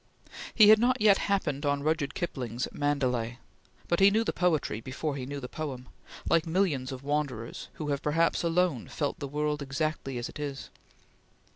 He 0.55 0.69
had 0.69 0.79
not 0.79 0.99
yet 0.99 1.19
happened 1.29 1.63
on 1.63 1.83
Rudyard 1.83 2.15
Kipling's 2.15 2.67
"Mandalay," 2.71 3.37
but 3.87 3.99
he 3.99 4.09
knew 4.09 4.23
the 4.23 4.33
poetry 4.33 4.81
before 4.81 5.15
he 5.15 5.27
knew 5.27 5.39
the 5.39 5.47
poem, 5.47 5.89
like 6.27 6.47
millions 6.47 6.91
of 6.91 7.03
wanderers, 7.03 7.67
who 7.73 7.89
have 7.89 8.01
perhaps 8.01 8.41
alone 8.41 8.87
felt 8.87 9.19
the 9.19 9.27
world 9.27 9.61
exactly 9.61 10.17
as 10.17 10.27
it 10.27 10.39
is. 10.39 10.71